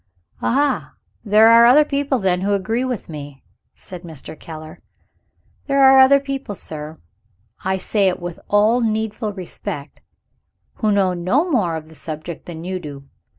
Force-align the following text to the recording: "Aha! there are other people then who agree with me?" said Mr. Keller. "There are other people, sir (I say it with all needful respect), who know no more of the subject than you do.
"Aha! 0.41 0.95
there 1.23 1.47
are 1.51 1.67
other 1.67 1.85
people 1.85 2.17
then 2.17 2.41
who 2.41 2.53
agree 2.53 2.83
with 2.83 3.07
me?" 3.07 3.43
said 3.75 4.01
Mr. 4.01 4.33
Keller. 4.39 4.81
"There 5.67 5.83
are 5.83 5.99
other 5.99 6.19
people, 6.19 6.55
sir 6.55 6.97
(I 7.63 7.77
say 7.77 8.07
it 8.07 8.19
with 8.19 8.39
all 8.47 8.81
needful 8.81 9.31
respect), 9.31 9.99
who 10.77 10.91
know 10.91 11.13
no 11.13 11.47
more 11.51 11.75
of 11.75 11.87
the 11.87 11.93
subject 11.93 12.47
than 12.47 12.63
you 12.63 12.79
do. 12.79 13.03